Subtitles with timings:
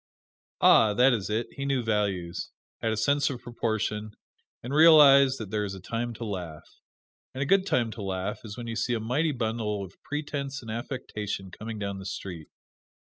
[0.61, 0.95] Ah!
[0.95, 2.49] that is it he knew values
[2.81, 4.15] had a sense of proportion,
[4.63, 6.67] and realized that there is a time to laugh.
[7.35, 10.63] And a good time to laugh is when you see a mighty bundle of pretense
[10.63, 12.47] and affectation coming down the street.